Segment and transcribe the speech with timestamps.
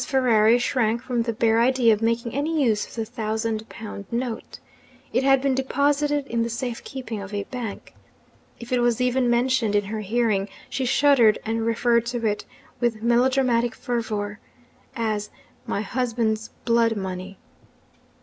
[0.03, 4.57] Ferrari shrank from the bare idea of making any use of the thousand pound note.
[5.13, 7.93] It had been deposited in the safe keeping of a bank.
[8.59, 12.45] If it was even mentioned in her hearing, she shuddered and referred to it,
[12.79, 14.39] with melodramatic fervour,
[14.95, 15.29] as
[15.67, 17.37] 'my husband's blood money!'